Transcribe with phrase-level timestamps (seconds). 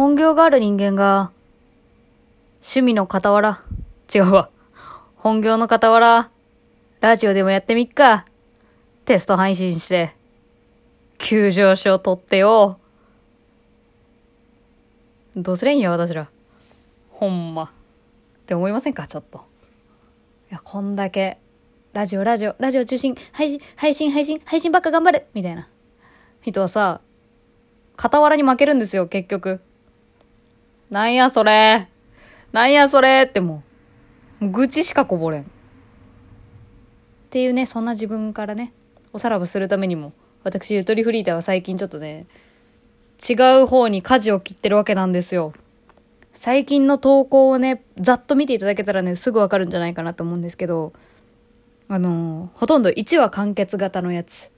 [0.00, 1.30] 本業がある人間が、
[2.62, 3.62] 趣味の傍ら、
[4.10, 4.48] 違うわ。
[5.16, 6.30] 本業の傍ら、
[7.02, 8.24] ラジオでもやってみっか。
[9.04, 10.14] テスト配信して、
[11.18, 12.78] 急上昇取ってよ。
[15.36, 16.30] どうすりゃいいんや、私ら。
[17.10, 17.64] ほんま。
[17.64, 17.68] っ
[18.46, 19.44] て思いませんか、ちょっと。
[20.50, 21.36] いや、こんだけ、
[21.92, 25.68] ラジオ、ラジオ、ラジオ中心、配信、配信、配信、配信ばっか頑張るみたいな。
[26.40, 27.02] 人はさ、
[27.98, 29.60] 傍らに負けるんですよ、結局。
[30.90, 31.88] なんやそれ。
[32.52, 33.62] なんやそれっても
[34.40, 35.42] う、愚痴しかこぼれん。
[35.42, 35.46] っ
[37.30, 38.72] ていうね、そんな自分からね、
[39.12, 40.12] おさらばするためにも、
[40.42, 42.26] 私、ゆとりフリーターは最近ちょっとね、
[43.28, 45.52] 違う方に舵を切ってるわけなんですよ。
[46.32, 50.92] 最近の投稿をね、ざっと見ていただけたらね、すぐわかるんじゃないかなと思うんですけど、
[51.86, 54.50] あのー、ほとんど1話完結型のやつ。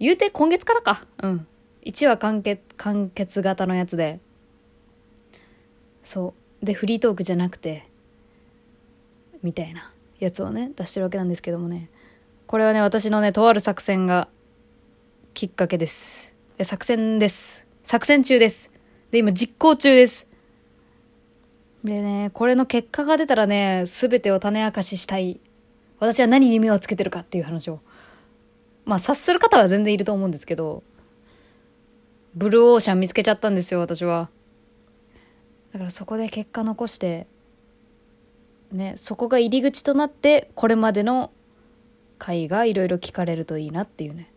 [0.00, 1.06] 言うて今月からか。
[1.22, 1.46] うん。
[1.86, 4.20] 1話完結、完結型のやつで。
[6.04, 6.64] そう。
[6.64, 7.84] でフリートークじゃなくて
[9.42, 11.90] みたいなやつをね出してるわけなんですけどもね。
[12.46, 14.28] これはね私のねとある作戦が
[15.34, 16.32] きっかけです。
[16.62, 17.66] 作戦です。
[17.82, 18.70] 作戦中です。
[19.10, 20.26] で今実行中です。
[21.82, 25.40] でねこれの結果が出たらね全てを種明かししたい。
[25.98, 27.80] 私は何に目をつけてるかっていう話を。
[28.84, 30.82] まあ察する方は全然いると思うんですけど
[32.34, 34.28] ブルーオーシャン見つけちゃったんですよ私は。
[35.74, 37.26] だからそこで結果残して
[38.70, 41.32] ねそこが入り口となってこれまでの
[42.16, 44.30] 回がいろいろ聞かれるといいなっていうね。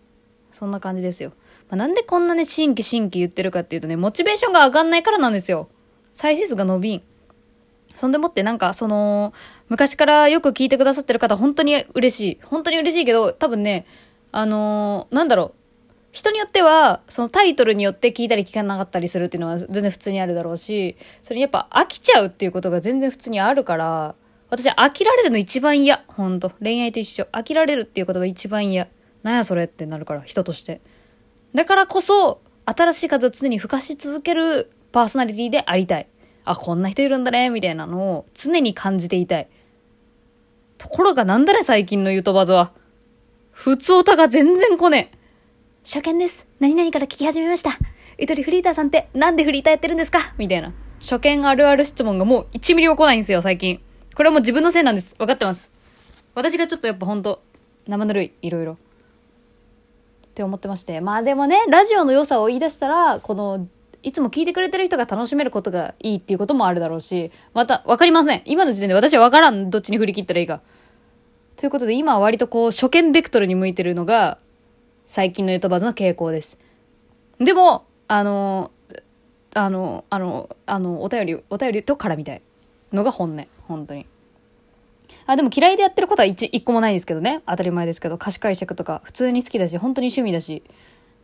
[0.51, 1.33] そんな感じですよ、
[1.69, 5.69] まあ、なんでこんなね新規新規言ってるかっていうとねモチベーションが上がんないからなんですよ。
[6.11, 7.03] 再生数が伸びん。
[7.95, 9.31] そんでもってなんかその
[9.69, 12.39] 昔からよく聞いてくださってる方本当に嬉しい。
[12.43, 13.85] 本当に嬉しいけど多分ね
[14.31, 15.56] あのー、なんだろう。
[16.17, 24.15] 人によっては、そのタイトルによって聞いたり聞かなかったりするっていうのは全然普通にあるだろうし、それやっぱ飽きちゃうっていうことが全然普通にあるから、
[24.49, 26.03] 私飽きられるの一番嫌。
[26.07, 26.53] ほんと。
[26.59, 27.27] 恋愛と一緒。
[27.31, 28.87] 飽きられるっていうことが一番嫌。
[29.21, 30.81] なんやそれってなるから、人として。
[31.53, 36.07] だからこそ、新しい数を常に付加し続けるパーソナリティでありたい。
[36.45, 39.47] あ、こんな人いるんだね、みたいなのを常に感じていたい。
[40.79, 42.71] ところがなんだね、最近のゆとばずは。
[43.51, 45.16] 普通歌が全然来ねえ。
[45.89, 46.45] 初見です。
[46.59, 47.69] 何々から聞き始めました。
[48.17, 50.19] ゆとりフリーターさんってなんでフリーターやってるんですか？
[50.37, 50.73] みたいな。
[50.99, 53.79] 初見あるある質問がもう1ミリも来ないんですよ、最近。
[54.13, 55.15] これはもう自分のせいなんです。
[55.17, 55.71] 分かってます。
[56.35, 57.41] 私がちょっとやっぱほんと、
[57.87, 58.73] 生ぬるい、いろいろ。
[58.73, 58.77] っ
[60.33, 60.99] て思ってまして。
[60.99, 63.65] まあでもね、ラジオの良さを言い出したら、この、
[64.03, 68.41] いつも聞いてくれてる人が楽しめることがいいっていうこともあるだろうし、また、わかりません。
[68.43, 69.69] 今の時点で私はわからん。
[69.69, 70.59] どっちに振り切ったらいいか。
[71.55, 74.37] ということで、今は割とこう、初見ベクトルに向いてるのが、
[75.07, 76.59] 最近のゆとばずの傾向です。
[77.39, 78.71] でも、あの、
[79.53, 82.41] あの、あの、あの、お便り、お便りと絡みたい
[82.91, 83.47] のが本音。
[83.67, 84.05] 本当に。
[85.25, 87.41] あ、でも嫌いでやってることは一一個もないですけどね。
[87.47, 90.61] 当たり前ですけど、歌詞解釈とか普通に好きだし、本当に趣味だし。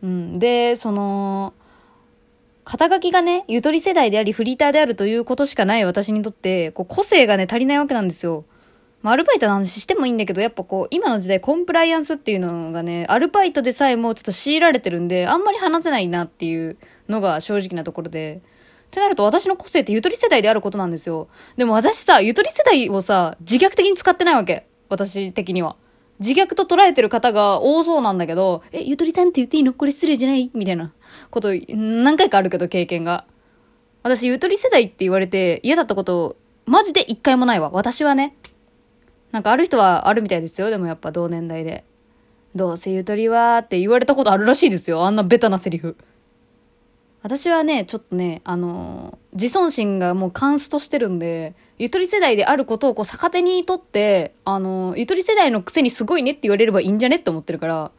[0.02, 0.38] うん。
[0.38, 1.52] で、その、
[2.64, 8.44] 肩書きがね、ゆとり世代でありフリーターであるということしかない私にとって、こう個性がね、足りないわけなんですよ。
[9.04, 16.78] まあ、アルバイトの話してもいいんだけど、やっぱこう、今の時代コンプライアンスっていうのがね、アルバイトでさえもちょっと強いられてるんで、あんまり話せないなっていう
[17.10, 18.40] のが正直なところで。
[18.86, 21.28] ってなると私の個性ってゆとり世代であることなんですよ。
[21.58, 24.66] でも私さ、ゆとり世代をさ、自虐的に使ってないわけ。
[24.88, 25.76] 私的には。
[26.18, 29.74] 自虐と捉えてる方が多そうなんだけど、え、ゆとりさんって言っていいの？
[29.74, 30.50] これ失礼じゃない？
[30.54, 30.92] みたいな
[31.30, 33.26] こと何回かあるけど経験が。
[34.02, 37.70] 私、ゆとり世代って言われて嫌だったこと、マジで一回もないわ。
[37.70, 38.36] 私はね。
[39.34, 40.70] なんかある人はあるみたいですよ。
[40.70, 41.82] でもやっぱ同年代で。
[42.54, 45.04] どうせゆとりはって言われたことあるらしいですよ。
[45.04, 45.96] あんなベタなセリフ。
[47.20, 57.90] 私はね、ちょっとね、あのー、自尊心がもうカンストしてるんで、ゆとり世代であることをこう逆手にとって、あのー、ゆとり世代のくせにすごいねって言われればいいんじゃねって思ってるから、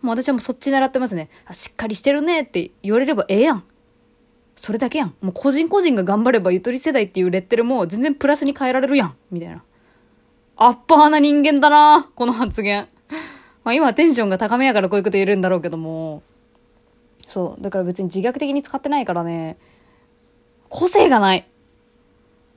[0.00, 1.28] もう私はもうそっち狙ってますね。
[1.46, 3.64] あ、しっかりしてるねって言われればええやん。
[4.54, 5.14] それだけやん。
[5.20, 9.16] もう個人個人が頑張ればゆとり世代っていうレッテルも全然プラスに変えられるやん。
[9.32, 9.64] みたいな。
[10.56, 12.88] アッパーな人間だなこの発言。
[13.64, 16.22] まあ今テンションが高めやからこういうこと言えるんだろうけども。
[17.26, 17.62] そう。
[17.62, 19.58] だから別に自虐的に使ってないからね、
[20.68, 21.48] 個性がない。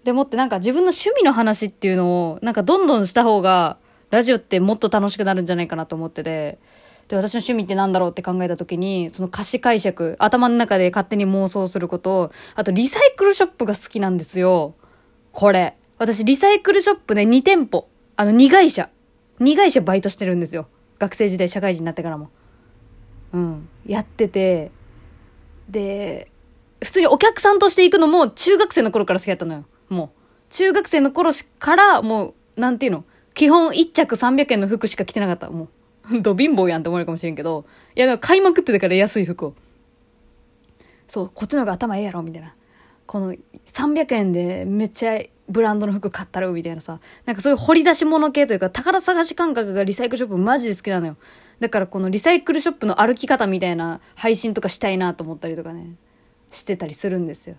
[0.03, 3.77] でもってなんか自分の趣味の話っていうのを、なんかどんどんした方が、
[4.09, 6.59] ラジオってもっと楽しくなるんじゃないかなと思ってて。
[7.07, 14.75] で、私の趣味ってなんだろうって考えた時に、その歌詞解釈、頭の中で勝手に妄想すること、あとリサイクルショップが好きなんですよ。
[15.31, 15.75] これ。
[15.97, 18.89] 私、リサイクルショップで2店舗、あの、2会社、
[19.39, 20.67] 2会社バイトしてるんですよ。
[20.99, 22.29] 学生時代、社会人になってからも。
[23.33, 23.69] うん。
[23.85, 24.71] やってて、
[25.69, 26.31] で、
[26.83, 29.65] 普通にお客さんとして行くのも中学生の頃から好きだったのよ。
[29.89, 30.09] もう。
[30.49, 33.03] 中学生の頃からもう、なんていうの？
[33.33, 35.50] 基本1着300円の服しか着てなかった。
[35.50, 35.67] も
[36.11, 37.65] う、 ど貧乏やんって思えるかもしれんけど、
[37.95, 39.55] いや、でも買いまくってたから安い服を。
[41.07, 42.55] そう、こっちの方が頭ええやろ、みたいな。
[43.05, 43.33] この
[43.65, 46.99] 300円でめっちゃブランドの服買ったろみたいなさ。
[47.25, 51.17] なんかそういう掘り出し物系というか宝探し感覚がリサイクルショップマジで好きなのよ。
[51.59, 55.95] だからこのリサイクルショップの歩き方みたいな配信とかしたいなと思ったりとかね、
[56.51, 57.55] してたりするんですよ。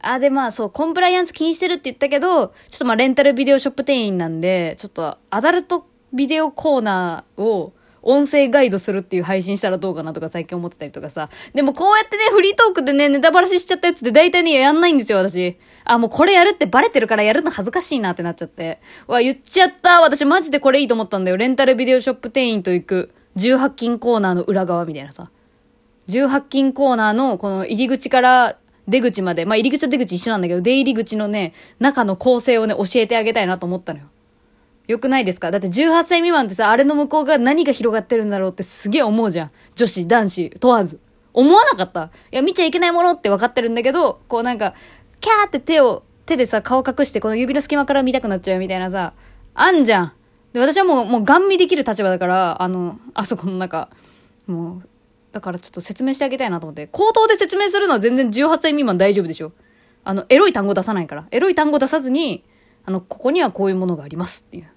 [0.00, 7.72] あ、でまあそう、コンプライアンス気にしてるって言ったけど、ちょっとまあレンタルビデオショップ店員なんで、ちょっとアダルトビデオコーナーを
[8.02, 11.28] 音声ガイドするっていう配信したらどうかなとか最近思ってたりとかさ。
[11.54, 15.56] でもこうやってね、フリートークでね、ネタバラシしちゃったやつって大体ね、やんないんですよ、私。
[15.84, 18.80] あ、もうこれやるってバレてるからやるの恥ずかしいなってなっちゃって。
[19.06, 20.00] わ、言っちゃった。
[20.00, 21.36] 私マジでこれいいと思ったんだよ。
[21.36, 25.30] レンタルビデオショップ店員と行く18金コーナーの裏側みたいなさ。
[26.08, 28.58] 18金コーナーのこの入り口から
[28.88, 34.06] 出口まで、まあ入り口と出口一緒なんだけど、出入り口のね、中の構成をね、教えてあげたいなと思ったのよ。
[34.88, 35.50] よくないですか？
[35.50, 39.50] だって18歳未満ってさ、あれの向こうが何が広がってるんだろうってすげえ思うじゃん。
[39.74, 40.98] 女子、男子、問わず。
[41.32, 42.10] 思わなかった？
[42.30, 44.74] いや、見ちゃいけないものって分かってるんだけど、こうなんか、
[45.20, 49.14] キャーって手を、手でさ、顔隠してこの指の隙間から見たくなっちゃうみたいなさ、
[49.54, 50.12] あんじゃん。
[50.52, 53.88] で、私はもう、もうガン見できる立場だから、あの、あそこの中、
[54.46, 54.88] もう、
[55.32, 56.86] だからちょっと説明してあげたいなと思って。
[56.88, 59.52] 口頭で説明するのは全然18歳未満大丈夫でしょ
[60.04, 61.26] あの、エロい単語出さないから。
[61.30, 62.44] エロい単語出さずに、
[62.84, 64.68] あの、ここにはこういうものがありますっていう。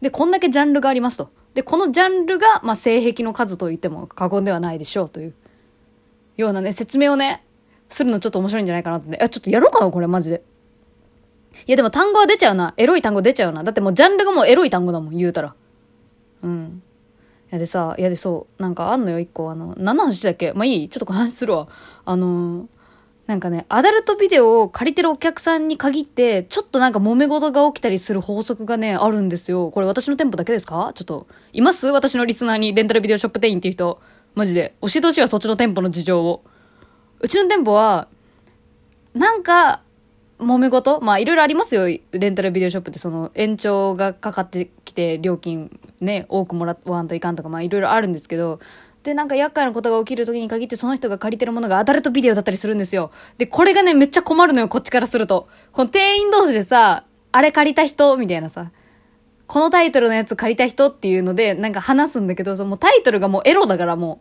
[0.00, 1.30] で、こんだけジャンルがありますと。
[1.54, 5.34] で、このジャンルが、まあ、性癖の数と言っても過言ではないでしょうという、
[6.36, 7.44] ようなね、説明をね、
[7.88, 9.18] するのちょっと面白いんじゃないかなってね。
[9.20, 10.42] え、ちょっとやろうかなこれマジで。
[11.66, 12.72] いや、でも単語は出ちゃうな。
[12.78, 13.62] エロい単語出ちゃうな。
[13.62, 15.54] だってもうジャンルがもうエロい単語だもん、言うたら。
[16.42, 16.82] うん。
[17.50, 19.50] いやでさ、いやでそう、なんかあんのよ、一個。
[19.50, 20.54] あの、何の話だっけ？
[20.54, 20.88] まあいい？
[20.88, 21.68] ちょっと話するわ。
[22.06, 22.66] あのー
[23.32, 29.70] なんかね、アダルトビデオを借りてるお客さんに限って、ちょっとなんか揉め事が起きたりする法則がね、あるんですよ。
[29.70, 30.92] これ私の店舗だけですか？
[30.94, 31.86] ちょっと、います？
[31.86, 33.98] 私のリスナーにレンタルビデオショップ店員っていう人。
[34.34, 34.74] マジで。
[34.82, 36.44] 教えてほしいわ、そっちの店舗の事情を。
[37.20, 38.06] うちの店舗は、
[39.14, 39.80] なんか、
[40.38, 41.00] 揉め事？
[41.00, 41.86] まあ、いろいろありますよ。
[41.86, 45.70] レンタルビデオショップって、その、延長がかかってきて、料金
[46.02, 48.60] ね、多くもらわんといかんとか、まあ、いろいろあるんですけど、
[49.02, 53.10] で、なんか厄介なことが起きる時に限ってその人が借りてるものがアダルトビデオだったりするんですよ。
[53.38, 55.48] で、これがね、めっちゃ困るのよ、こっちからすると。
[55.72, 58.70] この店員同士でさ、あれ借りた人みたいなさ、
[59.46, 64.20] このタイトルのやつ借りた人っていうので、なんか話すんだけど、そのタイトルがもうエロだからも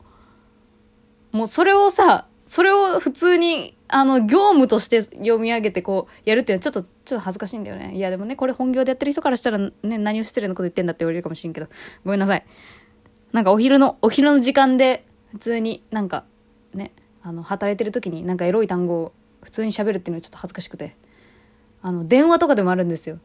[1.34, 7.96] う、もうそれをさ、それを普通に、あの、業務として読み上げてこう、やるっていうのはちょっと、ちょっと恥ずかしいんだよね。
[7.96, 11.68] いやでもね、これ本業でやってる人からしたらね、何を失礼なこと言ってんだって言われるかもしれんけど、
[12.04, 12.46] ごめんなさい。
[13.34, 16.26] なんかお昼の、お昼の時間で、普通になんか、
[16.74, 16.92] ね、
[17.24, 20.96] あの、働いてる時になんかエロい単語を普通に喋るっていうのはちょっと恥ずかしくて。
[21.82, 23.20] あの、電話とかでもあるんですよ。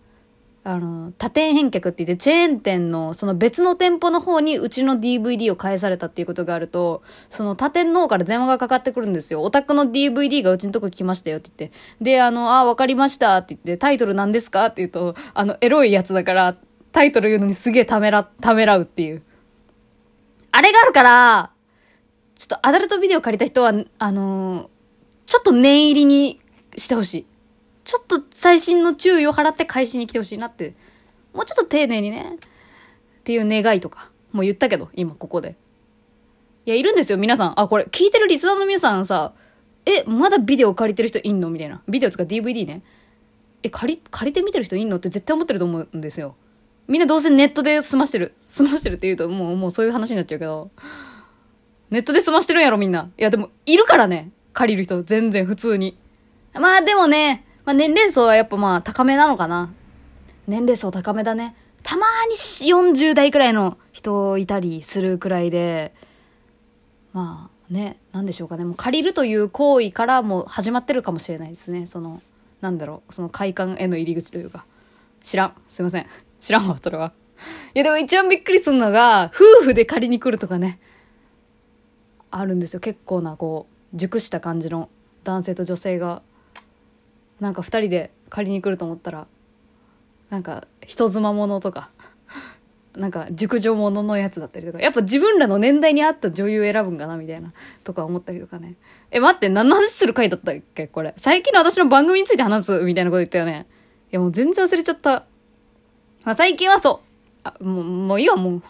[0.65, 9.43] あの、多店返却って言って、チェーン店の、その別の店舗の方にうちの DVD を返されたっていうことがあると、その他店の方から電話がかかってくるんですよ。
[9.43, 11.79] お宅の DVD がうちのとこ来ましたよって言って。
[12.01, 16.57] で、あの、あ、わかりましたって言って、タイトル何ですかって言うと、あの、エロいやつだから、
[16.91, 19.23] タイトル言うのにすげえためら、ためらうっていう。
[20.57, 21.51] あれがあるから、
[22.35, 24.69] ちょっとアダルトビデオ借りた人は、あのー、
[25.27, 26.41] ちょっと念入りに
[26.79, 27.27] してほしい。
[27.85, 30.75] ちょっと最新の注意を払って返しに来てほしいなって。
[31.35, 32.37] もうちょっと丁寧にね。
[32.37, 32.39] っ
[33.25, 34.11] ていう願いとか。
[34.33, 35.57] もう言ったけど、今ここで。
[36.65, 37.61] いや、いるんですよ、皆さん。
[37.61, 39.35] あ、これ、聞いてるリスナーの皆さんさ、
[39.85, 41.51] え、まだビデオ借りてる人いんの？
[41.51, 41.83] みたいな。
[41.87, 42.81] ビデオつか DVD ね。
[43.63, 44.97] え、借り、借りて見てる人いんの？
[44.97, 46.35] って絶対思ってると思うんですよ。
[46.89, 48.35] みんなどうせネットで済ましてる。
[48.41, 50.71] 済ましてるって言うと、もう、もうそういう話になっちゃうけど。
[51.91, 53.11] ネットで済ましてるんやろ、みんな。
[53.17, 54.31] いや、でも、いるからね。
[54.53, 55.97] 借りる人、全然普通に。
[56.55, 59.71] まあ、でもね、まあ、年齢層はやっぱまあ、高めなのかな。
[60.47, 61.55] 年齢層高めだね。
[61.83, 65.95] たまに40代くらいの人いたりするくらいで、
[67.13, 68.65] まあね、なんでしょうかね。
[68.65, 71.87] もう借りるという行為からもう始まってるかもしれないですね。
[71.87, 72.23] その、
[72.61, 74.65] なんだろう、その快感への入り口というか。
[75.23, 75.53] 知らん。
[75.69, 76.07] すいません。
[76.41, 77.13] 知らんわ、それは。
[77.75, 80.79] いや、でも一番びっくりするのが、夫婦で借りに来るとかね。
[82.31, 82.81] あるんですよ。
[82.81, 84.89] 結構な、こう、熟した感じの
[85.25, 86.23] 男性と女性が、
[87.41, 89.27] なんか二人で借りに来ると思ったら、
[90.31, 91.91] なんか、人妻ものとか、
[92.97, 97.53] なんか、熟女もののやつだったりとか、やっぱ自分らの年代に合った女優選ぶんかな、みたいな、
[97.85, 98.75] とか思ったりとかね。
[99.11, 101.13] え、待って、何の話する回だったっけこれ。
[101.17, 103.67] 最近の私の番組について話すみたいなこと言ったよね。
[104.11, 105.27] いや、もう全然忘れちゃった。
[106.27, 107.41] まあ、最近はそう。
[107.45, 108.63] あ、もう、もういいわ、もう。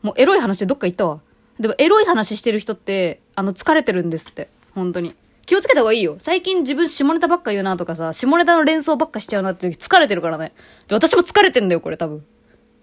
[0.00, 1.20] もうエロい話でどっか行ったわ。
[1.60, 4.48] でも、エロい話してる人って、あの、疲れてるんですって。
[4.74, 5.14] 本当に。
[5.44, 6.16] 気をつけた方がいいよ。
[6.18, 10.54] 最近自分下ネタばっか言うなとかさ、下ネタの連想ばっかしちゃうなって疲れてるからね。
[10.88, 12.24] で私も疲れてんだよ、これ多分。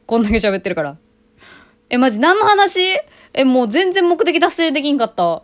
[0.05, 0.97] こんだけ喋ってるから。
[1.89, 2.81] え、マジ何の話？
[3.33, 5.43] え、もう全然目的達成できんかった。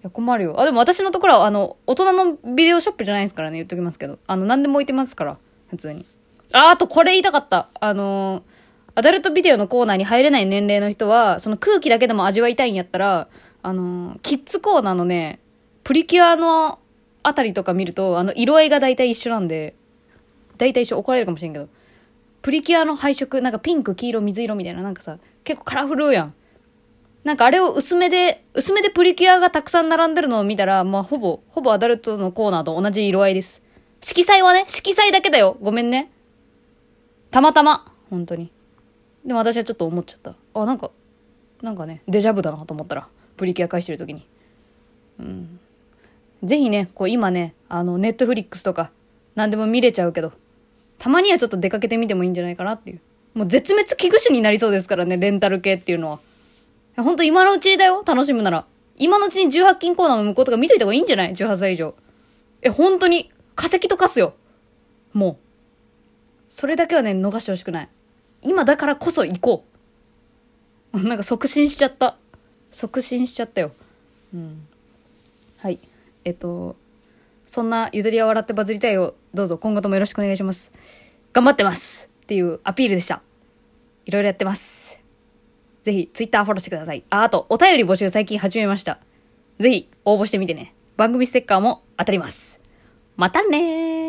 [0.04, 0.58] や、困るよ。
[0.58, 4.18] あ、でも私のところは、あの、大人のビデオショップじゃないですからね、言っときますけど。
[4.26, 6.06] あの、何でも置いてますから、普通に。
[6.52, 7.68] あ、あとこれ言いたかった。
[7.80, 8.42] あのー、
[8.94, 13.28] アダルトビデオのコーナーに入れない年齢の人は、その空気だけでも味わいたいんやったら、
[13.62, 15.40] あのー、キッズコーナーのね、
[15.84, 16.78] プリキュアの
[17.22, 19.74] あたりとか見ると、あの、色合いが大体一緒なんで、
[20.56, 21.68] 大体一緒怒られるかもしれんけど、
[22.42, 26.34] プリキュアの配色、なんかピンク、黄色、水色みたいな、なんかさ、結構カラフルやん。
[27.24, 33.62] なんかあれを薄めで、薄めでプリキュアがたくさん並んでるのを見たら、まあほぼ、ほぼアダルトのコーナーと同じ色合いです。
[34.00, 35.56] 色彩はね、色彩だけだよ。
[35.60, 36.10] ごめんね。
[37.30, 37.92] たまたま。
[38.10, 38.50] 本当に。
[39.24, 40.34] でも私はちょっと思っちゃった。
[40.54, 40.90] あ、なんか、
[41.62, 44.26] なんかね、デジャブだなと思ったら、プリキュア返してる時に。
[45.18, 45.60] うん。
[46.42, 48.90] ぜひね、こう今ね、あの、ネットフリックスとか、
[49.34, 50.32] 何でも見れちゃうけど、
[50.98, 53.00] たまにはちょっと出かけてみてもいいんじゃないかなっていう。
[53.34, 56.20] もう絶滅危惧種になりそうですからね、レンタル系っていうのは。
[56.96, 58.64] ほんと今のうちだよ、楽しむなら。
[58.96, 61.94] 今のうちに18金コーナーの向こうとか見といた方がいいんじゃない ?18 歳以上。
[62.62, 64.34] え、本当に、化石と化すよ。
[65.12, 65.47] もう。
[66.48, 67.88] それだけはね、逃してほしくない。
[68.42, 69.64] 今だからこそ行こ
[70.92, 71.02] う。
[71.06, 72.16] なんか促進しちゃった。
[72.70, 73.72] 促進しちゃったよ。
[74.34, 74.66] うん。
[75.58, 75.78] はい。
[76.24, 76.76] えっと、
[77.46, 80.70] そんなゆずりは笑ってバズりたいをどうぞ今後ともよろしくお願いします。
[81.32, 83.22] 頑張ってますっていうアピールでした。
[84.06, 84.98] いろいろやってます。
[85.82, 87.04] ぜひ、ツイッターフォローしてください。
[87.10, 88.98] あ、あと、お便り募集最近始めました。
[89.58, 90.74] ぜひ、応募してみてね。
[90.96, 92.60] 番組ステッカーも当たります。
[93.16, 94.07] またね